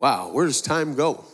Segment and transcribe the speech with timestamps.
[0.00, 1.24] Wow, where does time go?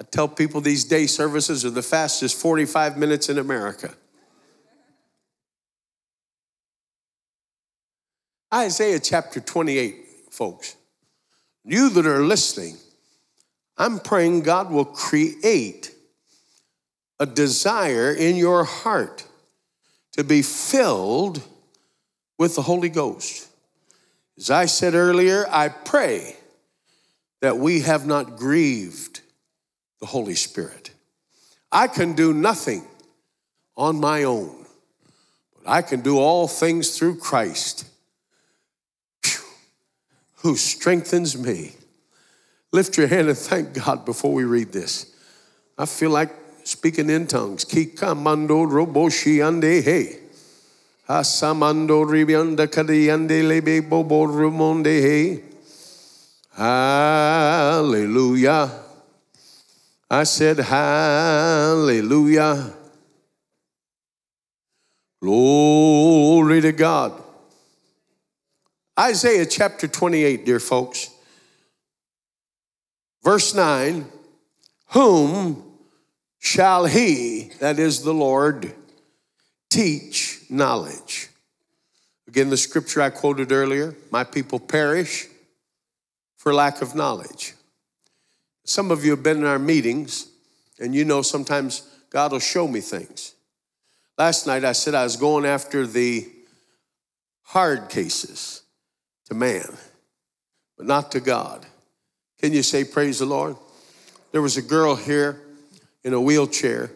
[0.00, 3.94] I tell people these day services are the fastest 45 minutes in America.
[8.52, 9.96] Isaiah chapter 28,
[10.30, 10.76] folks.
[11.64, 12.76] You that are listening,
[13.76, 15.94] I'm praying God will create
[17.18, 19.26] a desire in your heart
[20.12, 21.42] to be filled
[22.38, 23.47] with the Holy Ghost.
[24.38, 26.36] As I said earlier, I pray
[27.40, 29.20] that we have not grieved
[30.00, 30.92] the Holy Spirit.
[31.72, 32.84] I can do nothing
[33.76, 34.64] on my own,
[35.56, 37.84] but I can do all things through Christ
[40.36, 41.72] who strengthens me.
[42.72, 45.12] Lift your hand and thank God before we read this.
[45.76, 46.30] I feel like
[46.62, 47.64] speaking in tongues.
[47.64, 50.27] Kikamando roboshi ande hey.
[51.08, 55.42] Asamando ribianda kadiyande lebe bobo rumonde.
[56.54, 58.08] Hallelujah.
[60.10, 61.94] I said, Hallelujah.
[65.22, 67.22] Glory to God.
[68.98, 71.10] Isaiah chapter 28, dear folks.
[73.22, 74.04] Verse 9
[74.90, 75.62] Whom
[76.38, 78.74] shall he, that is the Lord,
[79.70, 81.28] teach knowledge.
[82.26, 85.26] Again, the scripture I quoted earlier my people perish
[86.36, 87.54] for lack of knowledge.
[88.64, 90.28] Some of you have been in our meetings,
[90.78, 93.34] and you know sometimes God will show me things.
[94.18, 96.28] Last night I said I was going after the
[97.44, 98.62] hard cases
[99.26, 99.76] to man,
[100.76, 101.64] but not to God.
[102.38, 103.56] Can you say, Praise the Lord?
[104.32, 105.40] There was a girl here
[106.04, 106.90] in a wheelchair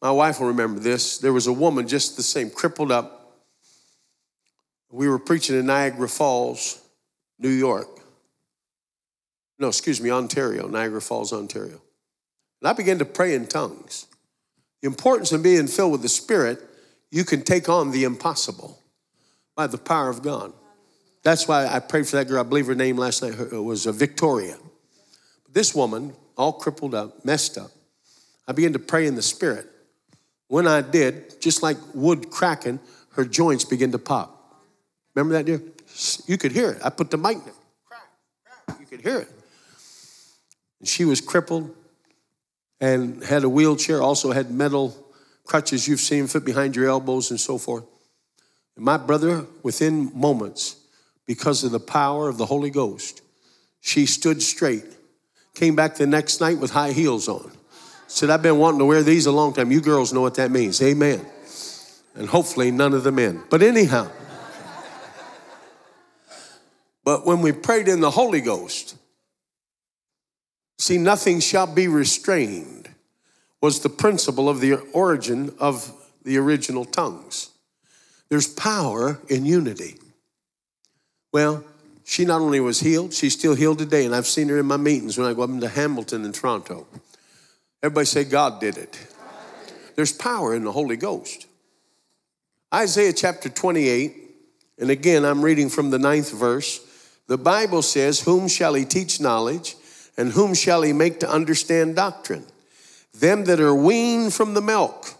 [0.00, 1.18] my wife will remember this.
[1.18, 3.14] There was a woman just the same, crippled up.
[4.90, 6.80] We were preaching in Niagara Falls,
[7.38, 7.88] New York.
[9.58, 11.80] No, excuse me, Ontario, Niagara Falls, Ontario.
[12.60, 14.06] And I began to pray in tongues.
[14.82, 16.60] The importance of being filled with the Spirit,
[17.10, 18.78] you can take on the impossible
[19.56, 20.52] by the power of God.
[21.24, 22.40] That's why I prayed for that girl.
[22.40, 24.56] I believe her name last night was uh, Victoria.
[25.50, 27.72] This woman, all crippled up, messed up,
[28.46, 29.66] I began to pray in the Spirit.
[30.48, 32.80] When I did, just like wood cracking,
[33.12, 34.34] her joints began to pop.
[35.14, 35.62] Remember that, dear?
[36.26, 36.80] You could hear it.
[36.84, 37.38] I put the mic
[37.84, 38.80] crack.
[38.80, 39.28] You could hear it.
[40.80, 41.74] And she was crippled
[42.80, 44.96] and had a wheelchair, also had metal
[45.44, 47.84] crutches you've seen fit behind your elbows and so forth.
[48.76, 50.76] And my brother, within moments,
[51.26, 53.22] because of the power of the Holy Ghost,
[53.80, 54.84] she stood straight.
[55.54, 57.50] Came back the next night with high heels on.
[58.08, 59.70] Said, I've been wanting to wear these a long time.
[59.70, 60.80] You girls know what that means.
[60.82, 61.24] Amen.
[62.14, 63.42] And hopefully none of the men.
[63.50, 64.10] But anyhow.
[67.04, 68.96] but when we prayed in the Holy Ghost,
[70.78, 72.88] see, nothing shall be restrained
[73.60, 75.92] was the principle of the origin of
[76.24, 77.50] the original tongues.
[78.30, 79.98] There's power in unity.
[81.32, 81.62] Well,
[82.04, 84.78] she not only was healed, she's still healed today, and I've seen her in my
[84.78, 86.86] meetings when I go up into Hamilton and Toronto.
[87.82, 88.98] Everybody say, God did it.
[89.94, 91.46] There's power in the Holy Ghost.
[92.74, 94.16] Isaiah chapter 28,
[94.78, 96.80] and again, I'm reading from the ninth verse.
[97.28, 99.76] The Bible says, Whom shall he teach knowledge,
[100.16, 102.44] and whom shall he make to understand doctrine?
[103.14, 105.14] Them that are weaned from the milk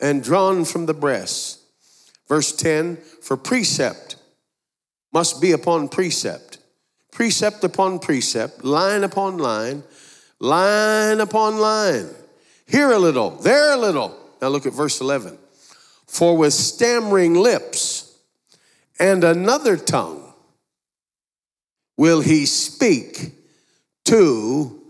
[0.00, 1.60] and drawn from the breast.
[2.28, 4.16] Verse 10 For precept
[5.12, 6.58] must be upon precept,
[7.10, 9.82] precept upon precept, line upon line
[10.40, 12.08] line upon line.
[12.66, 14.16] Here a little, there a little.
[14.40, 15.38] Now look at verse 11.
[16.06, 18.18] For with stammering lips
[18.98, 20.32] and another tongue
[21.96, 23.32] will he speak
[24.04, 24.80] to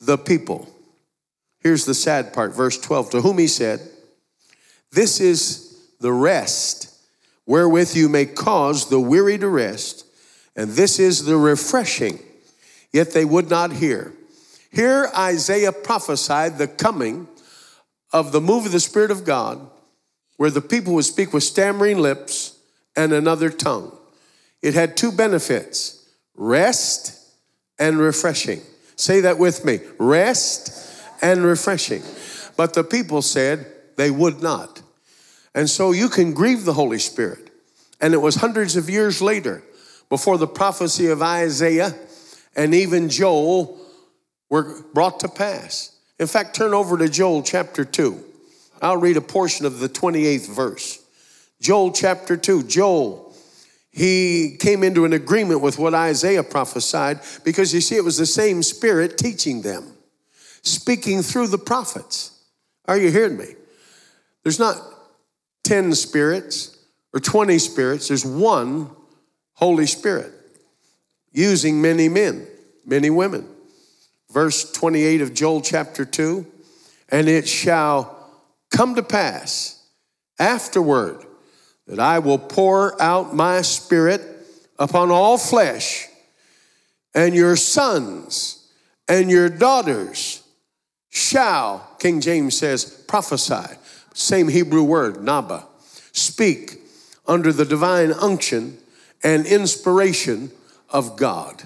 [0.00, 0.68] the people.
[1.60, 3.10] Here's the sad part, verse 12.
[3.10, 3.80] To whom he said,
[4.92, 6.90] This is the rest
[7.46, 10.06] wherewith you may cause the weary to rest,
[10.56, 12.18] and this is the refreshing.
[12.92, 14.12] Yet they would not hear.
[14.70, 17.28] Here, Isaiah prophesied the coming
[18.12, 19.60] of the move of the Spirit of God,
[20.36, 22.58] where the people would speak with stammering lips
[22.96, 23.96] and another tongue.
[24.62, 27.18] It had two benefits rest
[27.78, 28.60] and refreshing.
[28.96, 32.02] Say that with me rest and refreshing.
[32.56, 34.82] But the people said they would not.
[35.54, 37.50] And so you can grieve the Holy Spirit.
[38.00, 39.62] And it was hundreds of years later
[40.08, 41.94] before the prophecy of Isaiah
[42.56, 43.79] and even Joel
[44.50, 45.96] were brought to pass.
[46.18, 48.22] In fact, turn over to Joel chapter 2.
[48.82, 51.02] I'll read a portion of the 28th verse.
[51.60, 52.64] Joel chapter 2.
[52.64, 53.34] Joel,
[53.90, 58.26] he came into an agreement with what Isaiah prophesied because you see, it was the
[58.26, 59.94] same spirit teaching them,
[60.62, 62.38] speaking through the prophets.
[62.86, 63.54] Are you hearing me?
[64.42, 64.76] There's not
[65.64, 66.76] 10 spirits
[67.12, 68.90] or 20 spirits, there's one
[69.54, 70.32] Holy Spirit
[71.32, 72.46] using many men,
[72.86, 73.46] many women.
[74.32, 76.46] Verse 28 of Joel chapter 2
[77.10, 78.16] and it shall
[78.70, 79.84] come to pass
[80.38, 81.24] afterward
[81.86, 84.22] that I will pour out my spirit
[84.78, 86.08] upon all flesh,
[87.14, 88.68] and your sons
[89.08, 90.42] and your daughters
[91.08, 93.76] shall, King James says, prophesy.
[94.14, 95.66] Same Hebrew word, naba.
[96.12, 96.80] Speak
[97.26, 98.78] under the divine unction
[99.22, 100.52] and inspiration
[100.88, 101.64] of God.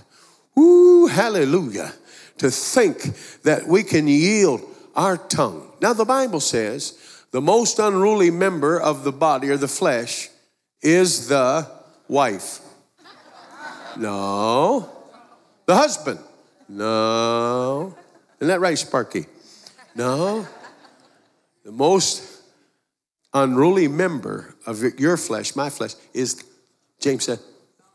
[0.58, 1.92] Ooh, hallelujah.
[2.38, 4.62] To think that we can yield
[4.96, 5.70] our tongue.
[5.80, 6.98] Now, the Bible says
[7.30, 10.30] the most unruly member of the body or the flesh
[10.82, 11.68] is the
[12.08, 12.60] wife.
[13.96, 14.90] No.
[15.66, 16.18] The husband.
[16.68, 17.94] No.
[18.38, 19.26] Isn't that right, Sparky?
[19.94, 20.46] No.
[21.64, 22.42] The most
[23.32, 26.44] unruly member of your flesh, my flesh, is,
[27.00, 27.38] James said,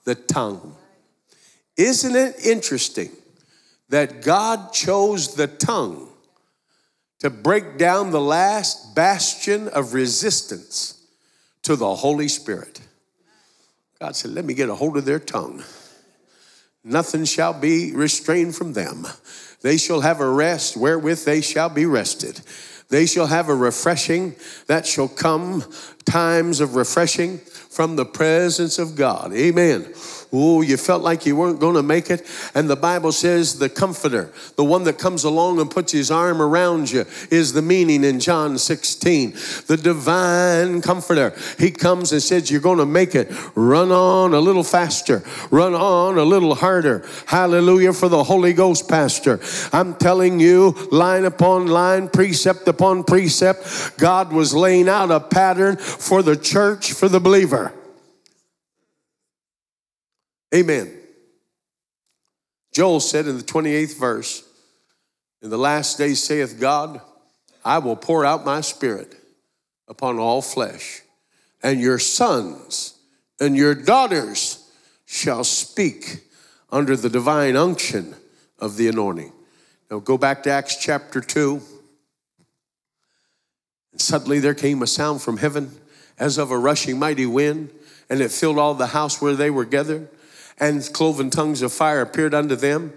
[0.05, 0.75] the tongue.
[1.77, 3.11] Isn't it interesting
[3.89, 6.07] that God chose the tongue
[7.19, 11.03] to break down the last bastion of resistance
[11.63, 12.79] to the Holy Spirit?
[13.99, 15.63] God said, Let me get a hold of their tongue.
[16.83, 19.05] Nothing shall be restrained from them.
[19.61, 22.39] They shall have a rest wherewith they shall be rested.
[22.89, 24.35] They shall have a refreshing
[24.67, 25.63] that shall come,
[26.05, 29.33] times of refreshing from the presence of God.
[29.33, 29.93] Amen.
[30.31, 32.21] Oh, you felt like you weren't going to make it.
[32.53, 36.39] And the Bible says the comforter, the one that comes along and puts his arm
[36.39, 39.31] around you, is the meaning in John 16.
[39.65, 41.33] The divine comforter.
[41.57, 43.31] He comes and says, You're going to make it.
[43.55, 47.07] Run on a little faster, run on a little harder.
[47.25, 49.39] Hallelujah for the Holy Ghost, Pastor.
[49.73, 55.77] I'm telling you, line upon line, precept upon precept, God was laying out a pattern
[55.77, 57.73] for the church, for the believer.
[60.53, 60.91] Amen.
[62.73, 64.43] Joel said in the 28th verse,
[65.41, 67.01] In the last days saith God,
[67.63, 69.15] I will pour out my spirit
[69.87, 71.01] upon all flesh,
[71.61, 72.97] and your sons
[73.39, 74.71] and your daughters
[75.05, 76.23] shall speak
[76.71, 78.15] under the divine unction
[78.59, 79.31] of the anointing.
[79.89, 81.61] Now go back to Acts chapter 2.
[83.91, 85.71] And suddenly there came a sound from heaven
[86.17, 87.71] as of a rushing mighty wind,
[88.09, 90.07] and it filled all the house where they were gathered
[90.59, 92.93] and cloven tongues of fire appeared unto them,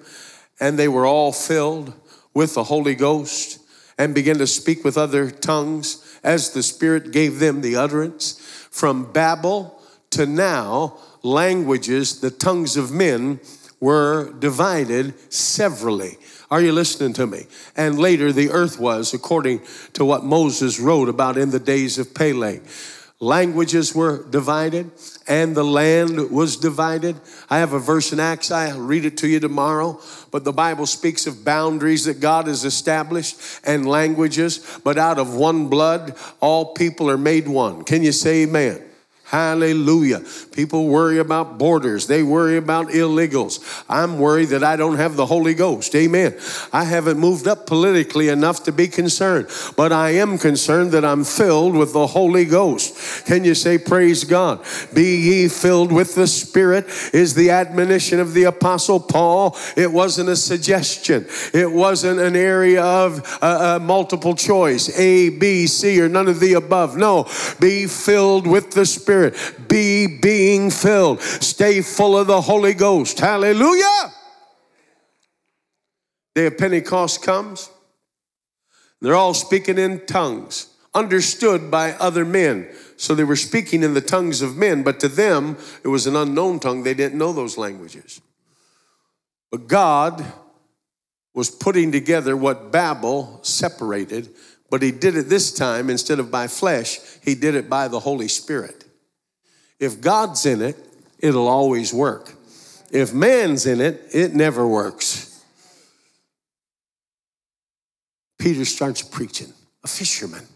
[0.61, 1.95] and they were all filled
[2.35, 3.61] with the Holy Ghost
[3.99, 8.33] and began to speak with other tongues as the Spirit gave them the utterance.
[8.71, 9.81] From Babel
[10.11, 13.41] to now, languages, the tongues of men,
[13.81, 16.17] were divided severally.
[16.51, 17.47] Are you listening to me?
[17.77, 19.63] And later the earth was, according
[19.95, 22.63] to what Moses wrote about in the days of Peleg
[23.23, 24.91] languages were divided
[25.29, 27.15] and the land was divided.
[27.49, 30.01] I have a verse in Acts, I'll read it to you tomorrow.
[30.33, 35.35] But the Bible speaks of boundaries that God has established and languages, but out of
[35.35, 37.85] one blood, all people are made one.
[37.85, 38.83] Can you say amen?
[39.33, 40.21] Hallelujah.
[40.53, 42.07] People worry about borders.
[42.07, 43.83] They worry about illegals.
[43.89, 45.95] I'm worried that I don't have the Holy Ghost.
[45.95, 46.37] Amen.
[46.71, 51.25] I haven't moved up politically enough to be concerned, but I am concerned that I'm
[51.25, 53.25] filled with the Holy Ghost.
[53.25, 54.63] Can you say, Praise God?
[54.93, 56.85] Be ye filled with the Spirit
[57.15, 59.57] is the admonition of the Apostle Paul.
[59.79, 65.67] It wasn't a suggestion, it wasn't an area of uh, uh, multiple choice A, B,
[65.67, 66.99] C, or none of the above.
[66.99, 67.27] No,
[67.59, 69.22] be filled with the Spirit.
[69.31, 69.69] Spirit.
[69.69, 71.21] Be being filled.
[71.21, 73.19] Stay full of the Holy Ghost.
[73.19, 74.13] Hallelujah.
[76.35, 77.71] Day of Pentecost comes.
[79.01, 82.69] They're all speaking in tongues, understood by other men.
[82.97, 86.15] So they were speaking in the tongues of men, but to them, it was an
[86.15, 86.85] unknown tongue.
[86.85, 88.21] They didn't know those languages.
[89.51, 90.25] But God
[91.35, 94.29] was putting together what Babel separated,
[94.71, 98.01] but He did it this time instead of by flesh, He did it by the
[98.01, 98.82] Holy Spirit.
[99.83, 100.77] If God's in it,
[101.19, 102.35] it'll always work.
[102.93, 105.43] If man's in it, it never works.
[108.39, 110.47] Peter starts preaching, a fisherman.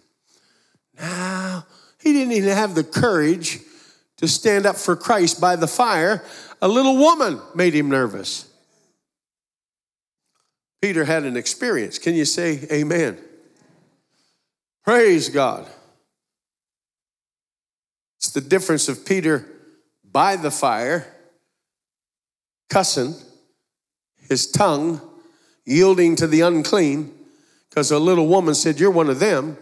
[0.97, 1.67] Now,
[2.01, 3.59] he didn't even have the courage
[4.19, 6.23] to stand up for Christ by the fire.
[6.63, 8.49] A little woman made him nervous.
[10.81, 11.99] Peter had an experience.
[11.99, 13.19] Can you say amen?
[14.85, 15.67] Praise God.
[18.27, 19.47] It's the difference of Peter
[20.03, 21.07] by the fire,
[22.69, 23.15] cussing,
[24.29, 25.01] his tongue
[25.65, 27.15] yielding to the unclean,
[27.71, 29.57] because a little woman said, You're one of them.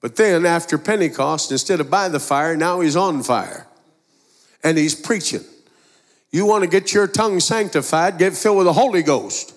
[0.00, 3.66] But then after Pentecost, instead of by the fire, now he's on fire
[4.62, 5.42] and he's preaching.
[6.30, 9.56] You want to get your tongue sanctified, get filled with the Holy Ghost.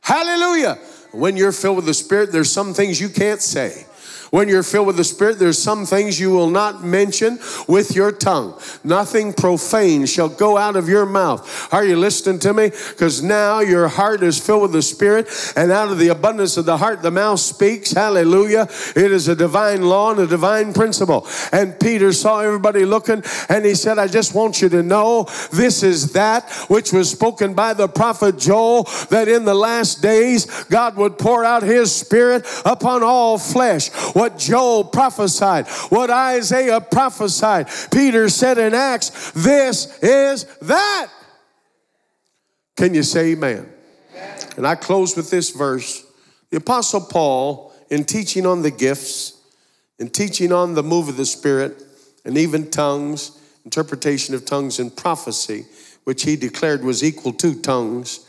[0.00, 0.80] Hallelujah.
[1.12, 3.86] When you're filled with the Spirit, there's some things you can't say.
[4.30, 8.12] When you're filled with the Spirit, there's some things you will not mention with your
[8.12, 8.60] tongue.
[8.84, 11.72] Nothing profane shall go out of your mouth.
[11.72, 12.70] Are you listening to me?
[12.90, 16.66] Because now your heart is filled with the Spirit, and out of the abundance of
[16.66, 17.92] the heart, the mouth speaks.
[17.92, 18.68] Hallelujah.
[18.94, 21.26] It is a divine law and a divine principle.
[21.52, 25.82] And Peter saw everybody looking, and he said, I just want you to know this
[25.82, 30.96] is that which was spoken by the prophet Joel that in the last days God
[30.96, 37.68] would pour out his Spirit upon all flesh what Joel prophesied, what Isaiah prophesied.
[37.92, 41.08] Peter said in Acts, This is that.
[42.76, 43.68] Can you say amen?
[44.12, 44.38] amen?
[44.56, 46.04] And I close with this verse.
[46.50, 49.40] The Apostle Paul, in teaching on the gifts,
[50.00, 51.80] in teaching on the move of the Spirit,
[52.24, 55.66] and even tongues, interpretation of tongues and prophecy,
[56.02, 58.26] which he declared was equal to tongues,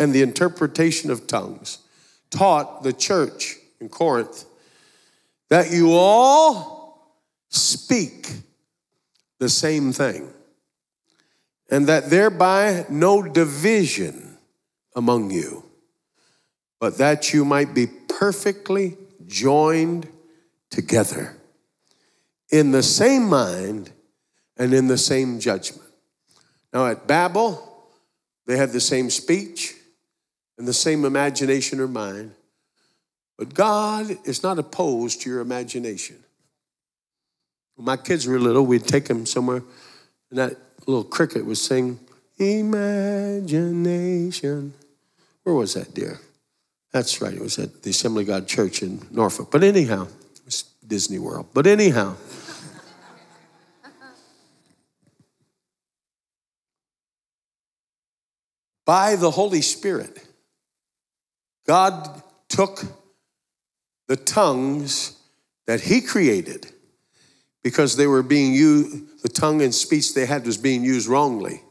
[0.00, 1.78] and the interpretation of tongues,
[2.30, 4.44] taught the church in Corinth
[5.50, 7.16] that you all
[7.48, 8.30] speak
[9.38, 10.28] the same thing,
[11.70, 14.38] and that thereby no division
[14.94, 15.64] among you,
[16.80, 20.08] but that you might be perfectly joined
[20.70, 21.36] together
[22.50, 23.92] in the same mind
[24.56, 25.88] and in the same judgment.
[26.72, 27.86] Now, at Babel,
[28.46, 29.74] they had the same speech
[30.58, 32.32] and the same imagination or mind,
[33.38, 36.16] but God is not opposed to your imagination.
[37.76, 39.62] When my kids were little, we'd take them somewhere,
[40.30, 42.00] and that little cricket would sing,
[42.38, 43.44] Imagination.
[45.42, 46.20] Where was that, dear?
[46.92, 49.50] That's right, it was at the Assembly God Church in Norfolk.
[49.50, 50.06] But anyhow,
[50.46, 51.48] it's Disney World.
[51.52, 52.14] But anyhow,
[58.84, 60.24] by the Holy Spirit,
[61.66, 62.84] God took
[64.08, 65.18] the tongues
[65.66, 66.72] that he created
[67.62, 71.62] because they were being used, the tongue and speech they had was being used wrongly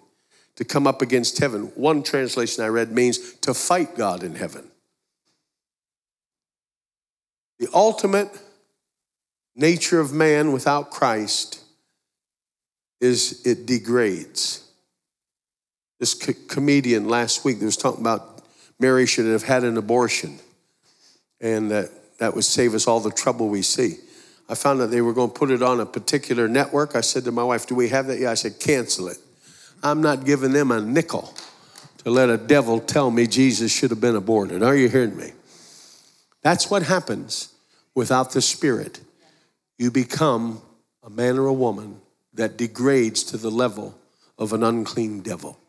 [0.56, 1.72] to come up against heaven.
[1.75, 4.70] One translation I read means to fight God in heaven.
[7.60, 8.29] The ultimate
[9.56, 11.63] nature of man without Christ
[13.01, 14.63] is it degrades.
[16.00, 18.44] This co- comedian last week was talking about
[18.79, 20.39] Mary should have had an abortion
[21.41, 23.97] and that that would save us all the trouble we see.
[24.50, 26.95] I found out they were going to put it on a particular network.
[26.95, 28.19] I said to my wife, Do we have that?
[28.19, 29.17] Yeah, I said, Cancel it.
[29.83, 31.33] I'm not giving them a nickel
[32.03, 34.63] to let a devil tell me Jesus should have been aborted.
[34.63, 35.33] Are you hearing me?
[36.41, 37.53] That's what happens
[37.93, 39.01] without the Spirit.
[39.77, 40.62] You become
[41.03, 42.00] a man or a woman
[42.33, 43.97] that degrades to the level
[44.38, 45.59] of an unclean devil.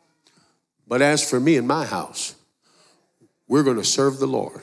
[0.87, 2.35] But as for me and my house,
[3.47, 4.61] we're going to serve the Lord.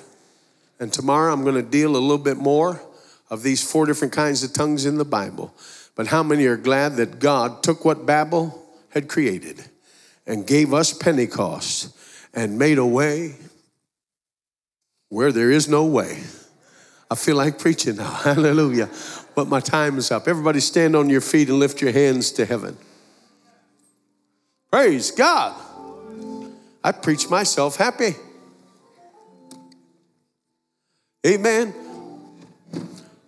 [0.79, 2.81] And tomorrow I'm going to deal a little bit more
[3.29, 5.53] of these four different kinds of tongues in the Bible.
[5.95, 9.63] But how many are glad that God took what Babel had created
[10.27, 11.97] and gave us Pentecost
[12.33, 13.35] and made a way
[15.09, 16.23] where there is no way?
[17.09, 18.11] I feel like preaching now.
[18.23, 18.89] Hallelujah.
[19.35, 20.27] But my time is up.
[20.27, 22.77] Everybody stand on your feet and lift your hands to heaven.
[24.71, 25.55] Praise God.
[26.83, 28.15] I preach myself happy.
[31.25, 31.73] Amen.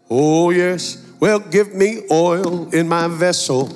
[0.07, 1.03] Oh, yes.
[1.19, 3.69] Well, give me oil in my vessel,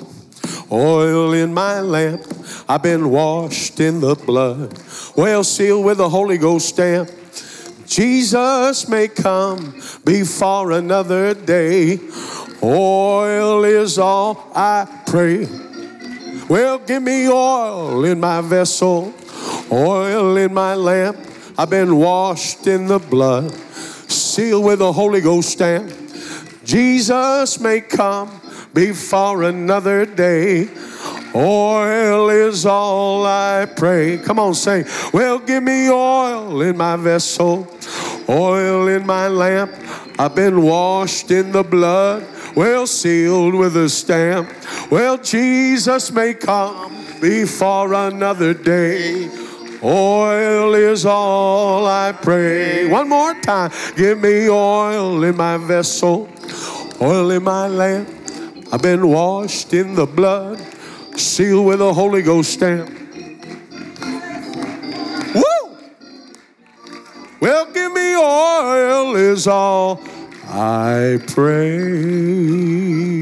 [0.70, 2.22] oil in my lamp.
[2.68, 4.78] I've been washed in the blood,
[5.16, 7.10] well sealed with the Holy Ghost stamp.
[7.84, 11.98] Jesus may come before another day.
[12.62, 15.48] Oil is all I pray.
[16.48, 19.12] Well, give me oil in my vessel,
[19.72, 21.18] oil in my lamp.
[21.58, 23.52] I've been washed in the blood
[24.32, 25.92] sealed with the Holy Ghost stamp.
[26.64, 28.40] Jesus may come
[28.72, 30.70] before another day.
[31.34, 34.16] Oil is all I pray.
[34.16, 37.68] Come on, say, well, give me oil in my vessel,
[38.26, 39.70] oil in my lamp.
[40.18, 44.50] I've been washed in the blood, well sealed with a stamp.
[44.90, 49.41] Well, Jesus may come before another day.
[49.84, 52.86] Oil is all I pray.
[52.86, 53.72] One more time.
[53.96, 56.28] Give me oil in my vessel,
[57.00, 58.08] oil in my lamp.
[58.72, 60.60] I've been washed in the blood,
[61.16, 62.90] sealed with a Holy Ghost stamp.
[65.34, 65.76] Woo!
[67.40, 70.00] Well, give me oil is all
[70.46, 73.21] I pray.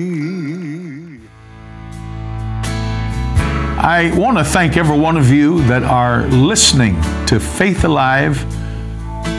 [3.83, 8.45] I want to thank every one of you that are listening to Faith Alive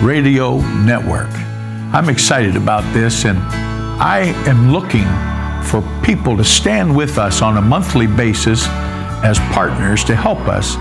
[0.04, 1.30] Radio Network.
[1.94, 5.06] I'm excited about this, and I am looking
[5.64, 8.66] for people to stand with us on a monthly basis
[9.24, 10.74] as partners to help us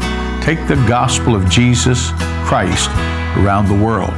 [0.43, 2.13] take the gospel of Jesus
[2.47, 2.89] Christ
[3.37, 4.15] around the world.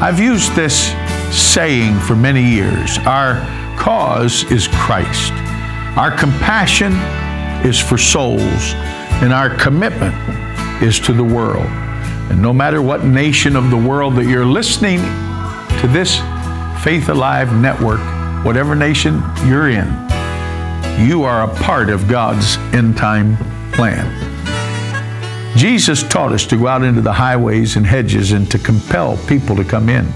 [0.00, 0.94] I've used this
[1.30, 3.40] saying for many years our
[3.78, 5.32] cause is Christ,
[5.98, 6.94] our compassion
[7.64, 8.72] is for souls,
[9.22, 10.14] and our commitment
[10.82, 11.66] is to the world.
[12.30, 14.98] And no matter what nation of the world that you're listening
[15.80, 16.18] to this
[16.82, 18.00] Faith Alive network,
[18.44, 19.86] whatever nation you're in,
[21.06, 23.36] you are a part of God's end time
[23.72, 24.30] plan.
[25.56, 29.56] Jesus taught us to go out into the highways and hedges and to compel people
[29.56, 30.10] to come in.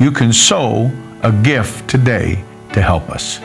[0.00, 0.90] you can sow
[1.22, 2.42] a gift today
[2.72, 3.38] to help us.